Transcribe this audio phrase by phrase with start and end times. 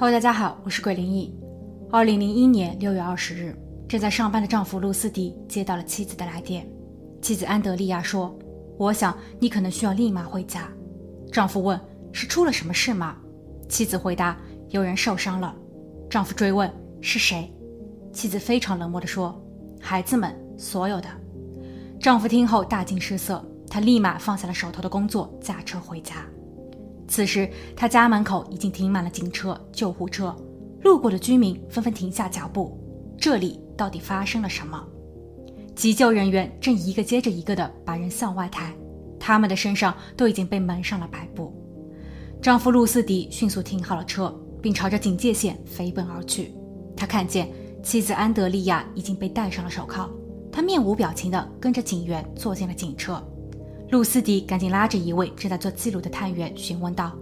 [0.00, 1.36] Hello，大家好，我是鬼灵异。
[1.90, 3.52] 二零零一年六月二十日，
[3.88, 6.64] 正在上班的丈夫露斯迪接到了妻子的来电。
[7.20, 8.32] 妻子安德利亚说
[8.78, 10.70] ：“我想你可能需要立马回家。”
[11.32, 11.76] 丈夫问
[12.14, 13.16] ：“是出了什么事吗？”
[13.68, 14.38] 妻子回答
[14.70, 15.52] ：“有人受伤了。”
[16.08, 16.72] 丈夫追问
[17.02, 17.52] ：“是谁？”
[18.14, 19.36] 妻子非常冷漠地说
[19.82, 21.08] ：“孩子们，所有的。”
[21.98, 26.24] 丈夫听后大惊失色，他立马放下了手头的工作，驾车回家。
[27.08, 30.36] 此时，他家门口已经停满了警车、救护车，
[30.82, 32.78] 路过的居民纷纷停下脚步。
[33.18, 34.86] 这里到底发生了什么？
[35.74, 38.72] 急救人员正一个接着一个地把人向外抬，
[39.18, 41.52] 他们的身上都已经被蒙上了白布。
[42.42, 46.52] 丈夫露斯迪迅速停好了车，并朝着警戒线飞奔而去。
[46.96, 47.48] 他看见
[47.82, 50.08] 妻子安德利亚已经被戴上了手铐，
[50.52, 53.22] 他面无表情地跟着警员坐进了警车。
[53.90, 57.16] 露丝迪赶紧拉着一位正在做记录的探员询问道：“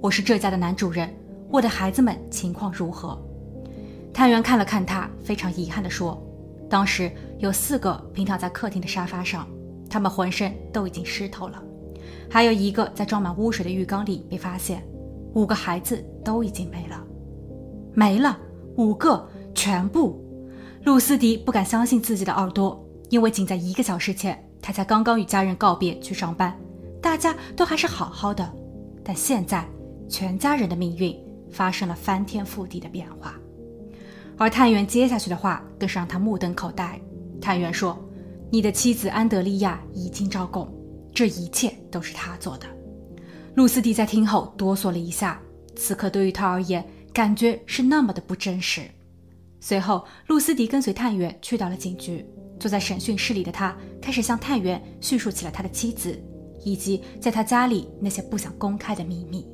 [0.00, 1.12] 我是这家的男主人，
[1.50, 3.20] 我的孩子们情况如何？”
[4.14, 6.22] 探员看了看他，非常遗憾地说
[6.70, 9.44] ：“当时有四个平躺在客厅的沙发上，
[9.90, 11.60] 他们浑身都已经湿透了，
[12.30, 14.86] 还有一个在装满污水的浴缸里被发现。
[15.34, 17.04] 五个孩子都已经没了，
[17.92, 18.38] 没了
[18.76, 20.22] 五个，全部！”
[20.84, 24.40] 露丝迪不敢相信自己的耳朵，因为仅在一个小时前。
[24.64, 26.58] 他才刚刚与家人告别去上班，
[26.98, 28.50] 大家都还是好好的，
[29.04, 29.62] 但现在
[30.08, 31.14] 全家人的命运
[31.50, 33.34] 发生了翻天覆地的变化。
[34.38, 36.98] 而探员接下去的话更是让他目瞪口呆。
[37.42, 38.02] 探员说
[38.50, 40.66] ：“你的妻子安德利亚已经招供，
[41.12, 42.66] 这一切都是他做的。”
[43.54, 45.38] 露丝蒂在听后哆嗦了一下，
[45.76, 48.80] 此刻对于他而言，感觉是那么的不真实。
[49.60, 52.26] 随后，露丝迪跟随探员去到了警局。
[52.64, 56.18] 坐在审讯室里的他，开始向探员叙述起了他的妻子，
[56.64, 59.46] 以及在他家里那些不想公开的秘密。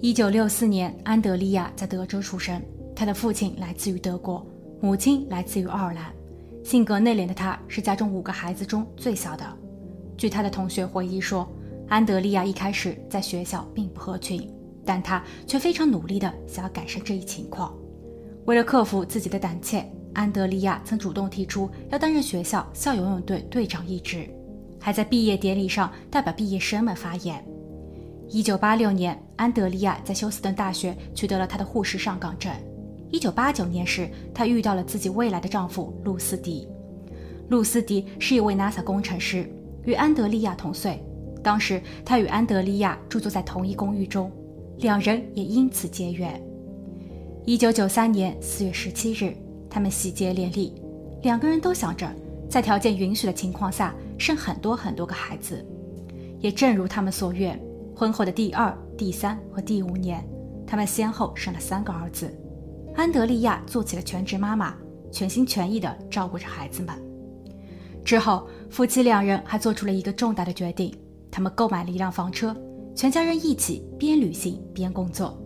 [0.00, 2.58] 一九六四年，安德利亚在德州出生，
[2.94, 4.46] 他的父亲来自于德国，
[4.80, 6.10] 母亲来自于爱尔兰。
[6.64, 9.44] 性格内敛的他，是家中五个孩子中最小的。
[10.16, 11.46] 据他的同学回忆说，
[11.88, 14.50] 安德利亚一开始在学校并不合群，
[14.86, 17.76] 但他却非常努力的想要改善这一情况。
[18.46, 19.84] 为了克服自己的胆怯，
[20.14, 24.28] 安德利亚曾主动提出要担任学校校游泳队队长一职，
[24.80, 27.44] 还在毕业典礼上代表毕业生们发言。
[28.28, 32.52] 一九八六年，安德利亚在休斯顿大学取得了她的护士上岗证。
[33.10, 36.68] 一九八九年时，她遇到了自己未来的丈夫露斯迪。
[37.48, 39.48] 露斯迪是一位 NASA 工程师，
[39.84, 41.02] 与安德利亚同岁。
[41.42, 44.30] 当时，他与安德利亚住宿在同一公寓中，
[44.78, 46.40] 两人也因此结缘。
[47.46, 49.32] 一九九三年四月十七日，
[49.70, 50.74] 他们喜结连理，
[51.22, 52.12] 两个人都想着
[52.50, 55.64] 在条件允许的情况下生很多很多个孩子。
[56.40, 57.56] 也正如他们所愿，
[57.94, 60.28] 婚后的第二、第三和第五年，
[60.66, 62.28] 他们先后生了三个儿子。
[62.96, 64.74] 安德利亚做起了全职妈妈，
[65.12, 66.96] 全心全意地照顾着孩子们。
[68.04, 70.92] 之后，夫妻两人还做出了一个重大的决定：
[71.30, 72.52] 他们购买了一辆房车，
[72.92, 75.40] 全家人一起边旅行边工作。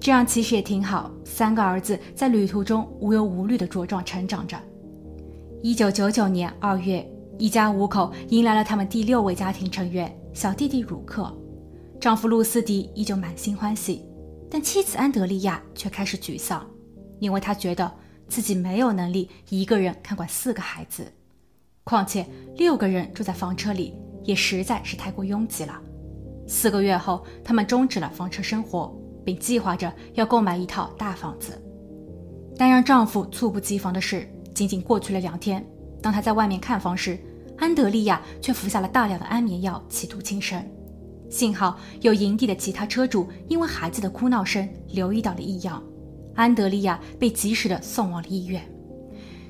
[0.00, 1.10] 这样其实也挺好。
[1.24, 4.58] 三个儿子在旅途中无忧无虑地茁壮成长着。
[5.62, 7.06] 一九九九年二月，
[7.38, 11.30] 一家五口迎来了他们第六位家庭成员——小弟弟鲁克。
[12.00, 14.02] 丈夫露斯迪依旧满心欢喜，
[14.50, 16.66] 但妻子安德利亚却开始沮丧，
[17.18, 17.92] 因为她觉得
[18.26, 21.04] 自己没有能力一个人看管四个孩子，
[21.84, 23.94] 况且六个人住在房车里
[24.24, 25.78] 也实在是太过拥挤了。
[26.46, 28.98] 四个月后，他们终止了房车生活。
[29.24, 31.60] 并计划着要购买一套大房子，
[32.56, 35.64] 但让丈夫猝不及防的是，仅仅过去了两天，
[36.02, 37.18] 当他在外面看房时，
[37.56, 40.62] 安德利亚却服下了大量的安眠药，企图轻生。
[41.28, 45.82] 幸好有营地的其他车主因为孩子的哭闹声留意到了异样，
[46.34, 48.62] 安德利亚被及时的送往了医院。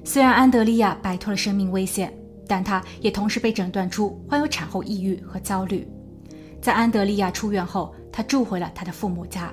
[0.04, 2.12] 虽然安德利亚摆脱了生命危险，
[2.46, 5.88] 但她也同时被诊断出患有产后抑郁和焦虑。
[6.60, 9.52] 在安德利亚出院后，她住回了她的父母家。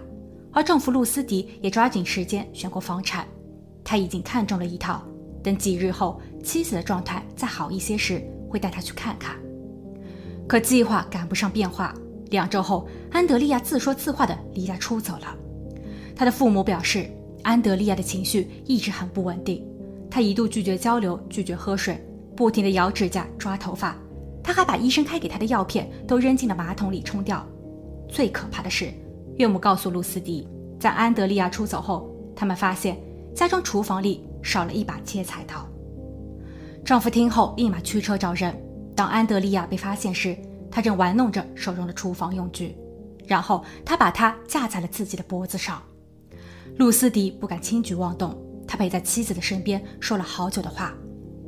[0.52, 3.28] 而丈夫露斯迪也抓紧时间选购房产，
[3.84, 5.04] 他已经看中了一套，
[5.44, 9.36] 等几日后妻子的状态再好一些时，会带她去看看。
[10.48, 11.94] 可计划赶不上变化，
[12.32, 15.38] 两周后，安德利亚自说自话地离家出走了。
[16.16, 17.08] 他的父母表示，
[17.44, 19.64] 安德利亚的情绪一直很不稳定，
[20.10, 22.04] 他一度拒绝交流，拒绝喝水，
[22.36, 23.96] 不停地咬指甲、抓头发，
[24.48, 27.46] 他还把医生开给他的药片都扔进了马桶里冲掉。
[28.08, 28.90] 最可怕的是。
[29.36, 30.48] 岳母告诉露丝迪，
[30.80, 32.98] 在安德利亚出走后，他们发现
[33.36, 35.68] 家中厨房里少了一把切菜刀。
[36.86, 38.58] 丈夫听后立马驱车找人。
[38.96, 40.36] 当安德利亚被发现时，
[40.72, 42.74] 他正玩弄着手中的厨房用具。
[43.28, 45.84] 然后他把她架在了自己的脖子上。
[46.78, 48.34] 露丝迪不敢轻举妄动，
[48.66, 50.94] 她陪在妻子的身边说了好久的话。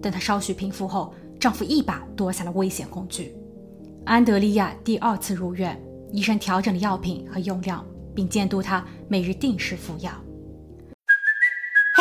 [0.01, 3.33] 等她稍许平复后，丈夫一把夺下了危险工具。
[4.05, 5.81] 安德利亚第二次入院，
[6.11, 10.11] 医生调整了药品和用量，并监督她每日定时服药。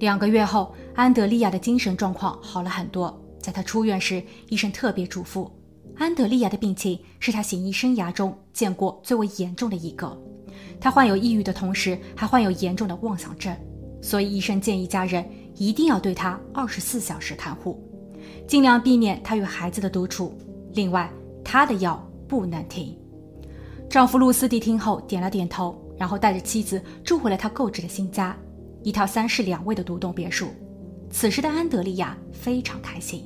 [0.00, 3.14] 两个月后，安德利亚的精神状况好了很多。
[3.38, 5.50] 在他出院时，医生特别嘱咐，
[5.96, 10.18] 安德利亚的病情是他行医生涯中见过最为严重的一个。
[10.80, 13.54] 他患有抑郁的同时，还患有严重的妄想症，
[14.00, 15.22] 所以医生建议家人
[15.54, 17.78] 一定要对他二十四小时看护，
[18.48, 20.34] 尽量避免他与孩子的独处。
[20.72, 21.12] 另外，
[21.44, 22.96] 他的药不能停。
[23.90, 28.34] 丈夫露斯蒂听后点了点头，然后带着妻子住回了他购置的新家。
[28.82, 30.48] 一套三室两卫的独栋别墅。
[31.10, 33.24] 此时的安德利亚非常开心。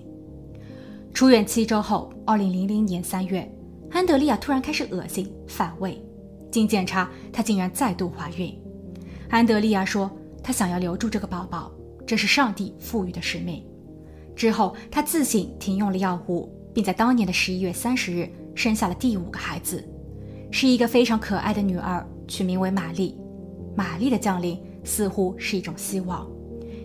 [1.13, 3.49] 出院七周后，二零零零年三月，
[3.91, 6.03] 安德利亚突然开始恶心反胃。
[6.51, 8.59] 经检查，她竟然再度怀孕。
[9.29, 10.11] 安德利亚说
[10.43, 11.71] ：“她想要留住这个宝宝，
[12.07, 13.63] 这是上帝赋予的使命。”
[14.35, 19.87] 之后，她自行停用了药物，并在当年的十一月三十日生下了第五个孩子，
[20.51, 23.17] 是一个非常可爱的女儿，取名为玛丽。
[23.77, 24.59] 玛丽的降临。
[24.85, 26.31] 似乎是一种希望，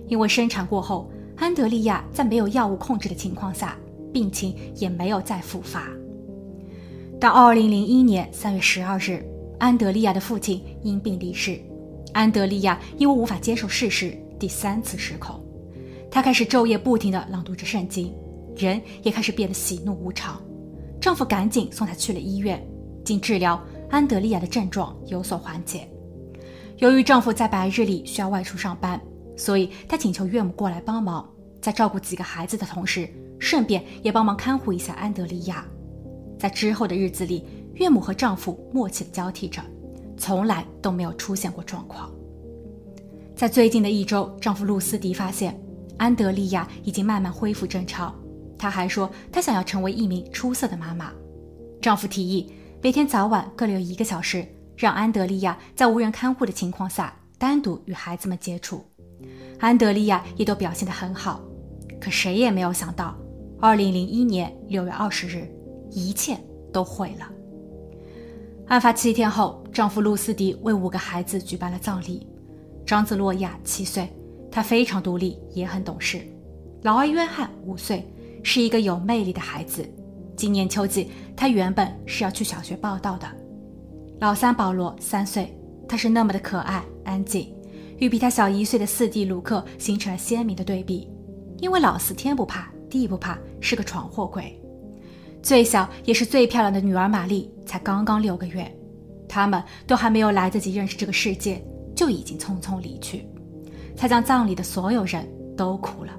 [0.07, 3.77] 因为生产过后，安德利亚在没有药物控制的情况下，
[4.11, 5.87] 病情也没有再复发。
[7.19, 9.23] 到二零零一年三月十二日，
[9.59, 11.59] 安德利亚的父亲因病离世，
[12.13, 15.39] 安德利亚因为无法接受事实，第三次失控，
[16.09, 18.13] 她开始昼夜不停地朗读着圣经，
[18.55, 20.41] 人也开始变得喜怒无常。
[21.01, 22.65] 丈夫赶紧送她去了医院，
[23.03, 25.87] 经治疗，安德利亚的症状有所缓解。
[26.79, 28.99] 由于丈夫在白日里需要外出上班，
[29.35, 31.29] 所以她请求岳母过来帮忙，
[31.61, 35.65] 在照顾几个孩子的同时，顺便也帮忙看护一下安德利亚。
[36.39, 37.43] 在之后的日子里，
[37.73, 39.61] 岳母和丈夫默契地交替着，
[40.17, 42.09] 从来都没有出现过状况。
[43.35, 45.59] 在最近的一周，丈夫露斯迪发现
[45.97, 48.17] 安德利亚已经慢慢恢复正常。
[48.57, 51.11] 他还说，他想要成为一名出色的妈妈。
[51.81, 54.47] 丈夫提议每天早晚各留一个小时。
[54.79, 58.85] 让安德利亚在无人看护的情况下单独与孩子们接触，
[59.59, 61.41] 安德利亚也都表现得很好。
[61.99, 63.13] 可谁也没有想到，
[63.59, 65.45] 二零零一年六月二十日，
[65.91, 66.37] 一切
[66.71, 67.29] 都毁了。
[68.67, 72.25] 案发七天后，丈夫露斯迪为五个孩子举办了葬礼。
[72.85, 74.09] 长子洛亚七岁，
[74.49, 76.21] 他非常独立，也很懂事。
[76.83, 78.09] 老二约翰五岁，
[78.43, 79.85] 是一个有魅力的孩子。
[80.37, 83.27] 今年秋季，他原本是要去小学报道的。
[84.19, 85.57] 老三保罗三岁，
[85.87, 87.55] 他是那么的可爱安静，
[87.99, 91.09] 与比他小一岁的四弟卢克形成了鲜明的对比。
[91.59, 94.53] 因为老四天不怕地不怕，是个闯祸鬼。
[95.41, 98.69] 最小也是最漂亮的女儿玛丽才刚刚六个月，
[99.27, 101.63] 他们都还没有来得及认识这个世界，
[101.95, 103.25] 就已经匆匆离去，
[103.95, 106.11] 才将葬礼的所有人都哭了。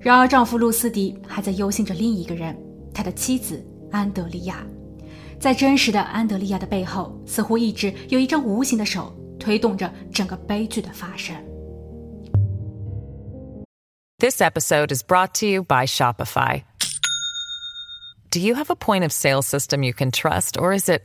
[0.00, 2.56] 然而丈夫露斯迪还在忧心着另一个人，
[2.92, 4.66] 他的妻子安德利亚。
[5.39, 11.35] 在真实的安德利亚的背后，似乎一直有一张无形的手推动着整个悲剧的发生。
[14.19, 16.63] This episode is brought to you by Shopify.
[18.31, 21.03] Do you have a point of sale system you can trust, or is it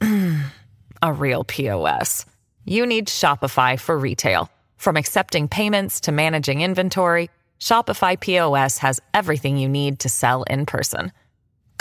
[1.01, 2.25] a real POS?
[2.65, 4.49] You need Shopify for retail.
[4.75, 10.65] From accepting payments to managing inventory, Shopify POS has everything you need to sell in
[10.65, 11.11] person.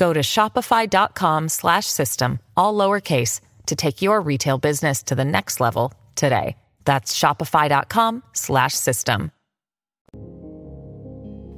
[0.00, 5.60] Go to shopify.com slash system, all lowercase, to take your retail business to the next
[5.60, 6.56] level today.
[6.84, 9.30] That's shopify.com slash system.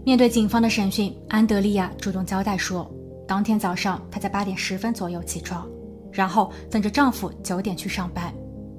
[0.07, 2.91] 面对警方的审讯，安德利亚主动交代说，
[3.27, 5.69] 当天早上她在八点十分左右起床，
[6.11, 8.33] 然后等着丈夫九点去上班，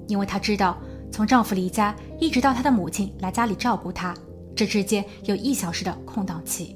[0.07, 0.75] 因为她知道
[1.11, 4.15] 从丈夫离家一直到她的母亲来家里照顾她，
[4.55, 6.75] 这之间有一小时的空档期。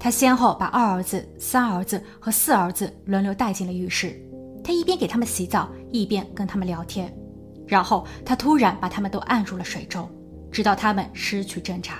[0.00, 4.20] 他先后把二儿子、三儿子和四儿子轮流带进了浴室，
[4.62, 7.12] 他一边给他们洗澡，一边跟他们聊天。
[7.66, 10.08] 然后他突然把他们都按入了水中，
[10.50, 11.98] 直到他们失去挣扎。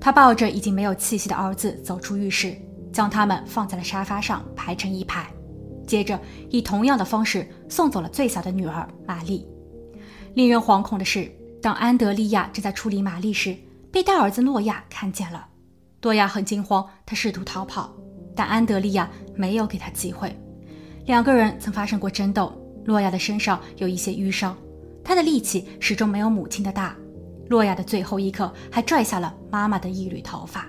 [0.00, 2.56] 他抱着已经没有气息的儿子走出浴室，
[2.92, 5.26] 将他们放在了沙发上排成一排。
[5.86, 6.18] 接着
[6.50, 9.46] 以同样的方式送走了最小的女儿玛丽。
[10.34, 11.30] 令人惶恐的是，
[11.62, 13.56] 当安德利亚正在处理玛丽时，
[13.92, 15.46] 被大儿子诺亚看见了。
[16.02, 17.94] 诺亚很惊慌，他试图逃跑，
[18.34, 20.36] 但安德利亚没有给他机会。
[21.06, 22.52] 两个人曾发生过争斗，
[22.84, 24.56] 诺亚的身上有一些淤伤，
[25.04, 26.96] 他的力气始终没有母亲的大。
[27.48, 30.66] 诺亚的最后一刻还拽下了妈妈的一缕头发。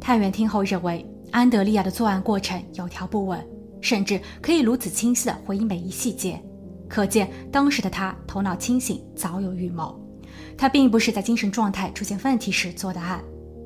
[0.00, 3.46] 探员听后认为，安德利亚的作案过程有条不紊，
[3.80, 6.42] 甚至可以如此清晰地回忆每一细节。
[6.88, 10.00] 可见当时的他头脑清醒，早有预谋。
[10.56, 13.22] 他并不是在精神状态出现问题时做的案，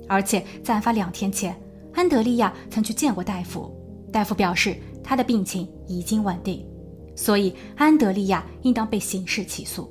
[0.08, 1.54] 而且在案发两天前，
[1.92, 3.72] 安德利亚曾去见过大夫，
[4.12, 6.66] 大夫表示他的病情已经稳定，
[7.14, 9.90] 所以安德利亚应当被刑事起诉。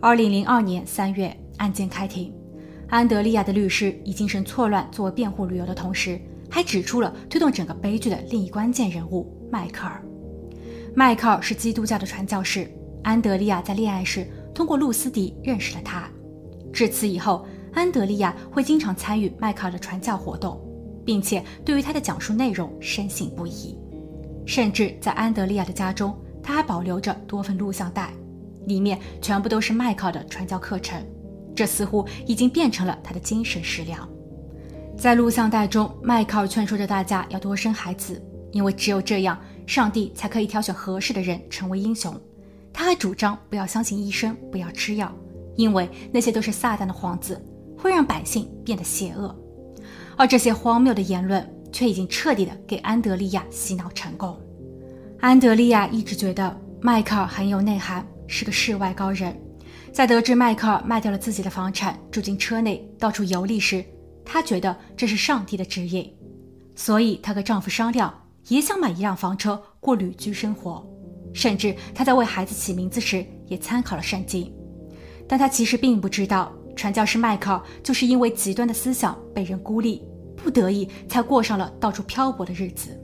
[0.00, 2.32] 二零零二年三月，案件开庭，
[2.88, 6.18] 安德利亚的律师以精神错乱作为辩护理由的同时，
[6.50, 10.02] 还指出了推动整个悲剧的另一关键人物迈克尔。
[10.94, 12.68] 迈克尔是基督教的传教士。
[13.02, 16.06] 安德利亚在恋爱时通过露丝迪认识了他。
[16.72, 20.60] 至此以后，安德利亚会经常参与迈克尔的传教活动，
[21.04, 23.78] 并且对于他的讲述内容深信不疑。
[24.46, 28.12] 甚至在安德利亚的家中，他还保留着多份录像带，
[28.66, 31.00] 里面全部都是迈克尔的传教课程。
[31.54, 34.08] 这似乎已经变成了他的精神食粮。
[34.96, 38.22] 在录像带中，迈克尔劝说着大家要多生孩子，
[38.52, 39.38] 因为只有这样。
[39.66, 42.12] 上帝才可以挑选合适的人成为英雄。
[42.72, 45.12] 他还主张不要相信医生，不要吃药，
[45.54, 47.40] 因为那些都是撒旦的幌子，
[47.80, 49.34] 会让百姓变得邪恶。
[50.16, 54.38] 而这些荒谬的言论却已经彻底的给安德利亚洗脑成功。
[55.18, 59.34] 安德利亚一直觉得迈克尔很有内涵，是个世外高人。
[59.92, 63.84] 在得知迈克尔卖掉了自己的房产，住进车内到处游历时，
[64.24, 66.12] 她觉得这是上帝的指引，
[66.76, 68.12] 所以她和丈夫商量。
[68.48, 70.84] 也想买一辆房车过旅居生活，
[71.32, 74.52] 甚至她在为孩子起名字时也参考了圣经，
[75.28, 80.02] 但她其实并不知道，传教士迈克尔就是因为极端的思想被人孤立，
[80.36, 82.98] 不得已才过上了到处漂泊的日子。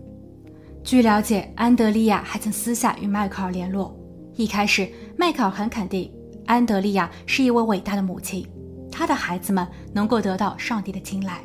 [0.82, 3.94] 据了解，安德利亚还曾私下与迈克尔联络。
[4.36, 6.12] 一开始，迈克尔很肯定
[6.46, 8.46] 安德利亚是一位伟大的母亲，
[8.90, 11.42] 他的孩子们能够得到上帝的青睐。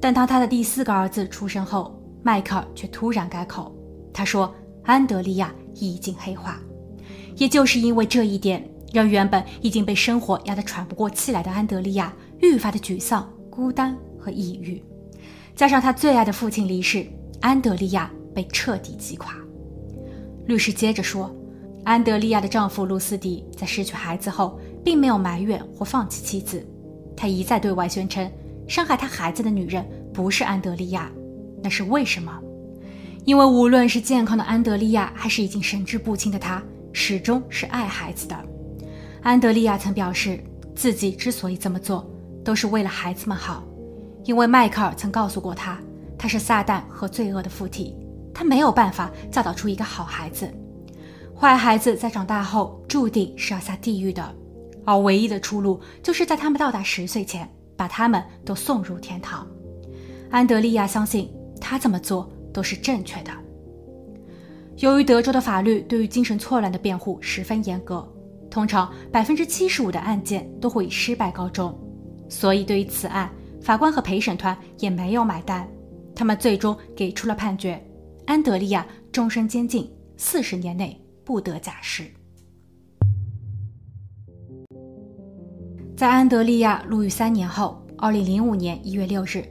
[0.00, 3.74] 但当他的第四个儿子出生后，迈克尔却突然改口，
[4.12, 4.52] 他说
[4.84, 6.60] ：“安德利亚已经黑化。”
[7.36, 14.82] 也就是因为这一点，让原本已经被生活压得喘不过气来的安德利亚愈发的沮丧、孤单和抑郁。
[15.56, 17.06] 加上他最爱的父亲离世，
[17.40, 19.34] 安德利亚被彻底击垮。
[20.46, 21.34] 律师接着说
[21.84, 26.66] ：“安德利亚的丈夫露斯迪在失去孩子后，并没有埋怨或放弃妻子，
[27.16, 28.30] 他一再对外宣称，
[28.66, 31.10] 伤害他孩子的女人不是安德利亚。”
[31.62, 32.36] 那是为什么？
[33.24, 36.60] 因为无论是健康的安德利亚，还是已经神志不清的他，
[36.92, 38.36] 始终是爱孩子的。
[39.22, 40.42] 安德利亚曾表示，
[40.74, 42.08] 自己之所以这么做，
[42.44, 43.62] 都是为了孩子们好。
[44.24, 45.78] 因为迈克尔曾告诉过他，
[46.18, 47.96] 他是撒旦和罪恶的附体，
[48.34, 50.52] 他没有办法教导出一个好孩子。
[51.34, 54.34] 坏孩子在长大后注定是要下地狱的，
[54.84, 59.46] 而唯一的出路就是在他们到达十岁前，把他们都送入天堂。
[60.30, 61.32] 安德利亚相信。
[61.64, 63.30] 他这么做都是正确的。
[64.78, 68.04] 由于德州的法律对于精神错乱的辩护十分严格，
[68.52, 71.74] 通常百分之七十五的案件都会以失败告终，
[72.28, 73.32] 所以对于此案，
[73.62, 75.66] 法官和陪审团也没有买单。
[76.14, 77.82] 他们最终给出了判决：
[78.26, 82.04] 安德利亚终身监禁，四十年内不得假释。
[85.96, 89.42] 在安德利亚入狱三年后，二零零五年一月六日。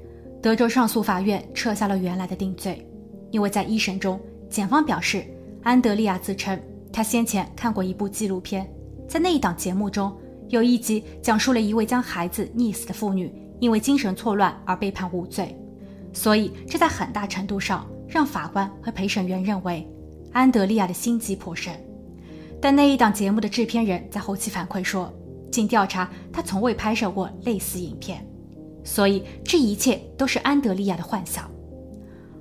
[0.43, 2.87] 德州上诉法院撤销了原来的定罪，
[3.31, 5.25] 因为在一审中，检方表示
[5.63, 6.59] 安德利亚自称
[6.93, 8.71] 他先前看过一部纪录片，
[9.11, 10.09] 在那一档节目中
[10.47, 15.53] 有一集讲述了一位将孩子溺死的妇女因为精神错乱而被判无罪，
[16.13, 19.85] 所以这在很大程度上让法官和陪审员认为
[20.31, 21.73] 安德利亚的心机颇深。
[22.61, 25.13] 但那一档节目的制片人在后期反馈说，
[25.51, 28.25] 经调查，他从未拍摄过类似影片。
[28.81, 31.51] 所以这一切都是安德利亚的幻想。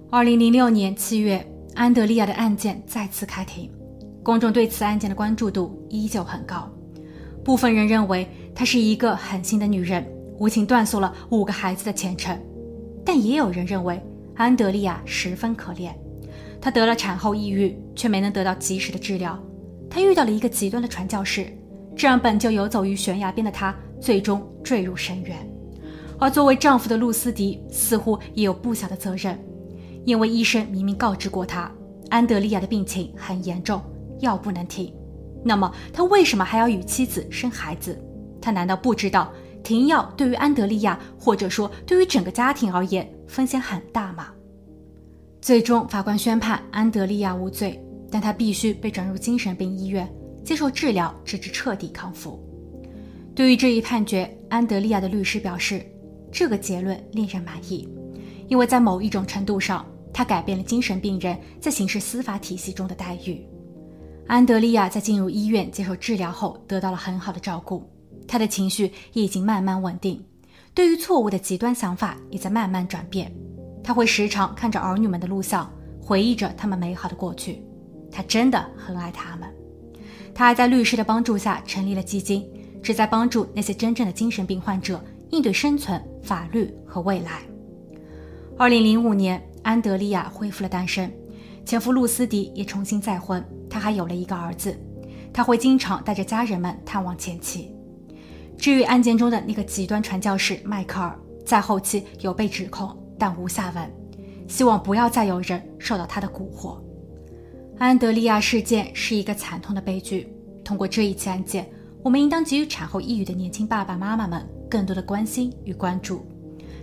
[0.08, 3.68] 二零零六年七月，安德利亚的案件再次开庭，
[4.22, 6.70] 公众对此案件的关注度依旧很高。
[7.42, 10.06] 部分人认为她是一个狠心的女人，
[10.38, 12.38] 无情断送了五个孩子的前程，
[13.04, 14.00] 但也有人认为
[14.34, 15.90] 安德利亚十分可怜。
[16.60, 19.38] 她得了产后抑郁，却没能得到及时的治疗。
[19.88, 21.46] 她遇到了一个极端的传教士，
[21.96, 25.36] 这让本就游走于悬崖边的她，最终坠入深渊。
[26.18, 29.38] 而作为丈夫的露丝迪似乎也有不小的责任，
[30.04, 31.72] 因为医生明明告知过他，
[32.10, 33.80] 安德利亚的病情很严重，
[34.20, 34.92] 药不能停。
[35.44, 37.98] 那么他为什么还要与妻子生孩子？
[38.40, 44.28] 他难道不知道停药对于安德利亚，或者说对于整个家庭而言风险很大吗？
[45.40, 50.06] 最终，法官宣判安德利亚无罪，但他必须被转入精神病医院
[50.44, 52.38] 接受治疗，直至彻底康复。
[53.34, 55.82] 对于这一判决，安德利亚的律师表示，
[56.30, 57.88] 这个结论令人满意，
[58.48, 63.42] 因为在某一种程度上，他改变了精神病人在刑事司法体系中的待遇。
[64.26, 67.84] 安德利亚在进入医院接受治疗后得到了很好的照顾，
[68.28, 70.24] 他的情绪也已经慢慢稳定，
[70.72, 73.32] 对于错误的极端想法也在慢慢转变。
[73.82, 75.68] 他会时常看着儿女们的录像，
[76.00, 77.60] 回忆着他们美好的过去。
[78.12, 79.48] 他真的很爱他们。
[80.32, 82.48] 他还在律师的帮助下成立了基金，
[82.82, 87.42] 旨在帮助那些真正的精神病患者应对生存、法律和未来。
[88.56, 91.12] 二零零五年，安德利亚恢复了单身，
[91.64, 93.44] 前夫露斯迪也重新再婚。
[93.80, 94.78] 还有了一个儿子，
[95.32, 97.74] 他会经常带着家人们探望前妻。
[98.58, 103.90] 至于案件中的那个极端传教士迈克尔，在后期有被指控，但无下文。
[104.46, 106.78] 希望不要再有人受到他的蛊惑。
[107.78, 110.28] 安德利亚事件是一个惨痛的悲剧。
[110.62, 111.66] 通过这一起案件，
[112.02, 116.26] 我们应当给予产后抑郁的年轻爸爸妈妈们更多的关心与关注。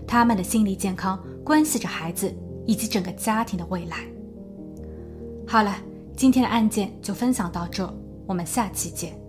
[0.07, 2.33] 他们的心理健康关系着孩子
[2.65, 3.97] 以及整个家庭的未来。
[5.45, 5.75] 好了。
[6.17, 7.87] 今天的案件就分享到这，
[8.25, 9.26] 我们下期见。